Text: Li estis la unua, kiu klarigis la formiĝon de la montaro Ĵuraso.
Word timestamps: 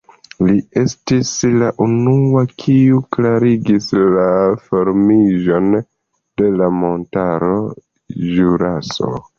Li 0.45 0.53
estis 0.83 1.33
la 1.63 1.67
unua, 1.85 2.43
kiu 2.63 3.03
klarigis 3.17 3.93
la 4.17 4.27
formiĝon 4.65 5.71
de 5.79 6.53
la 6.59 6.75
montaro 6.83 7.57
Ĵuraso. 8.31 9.19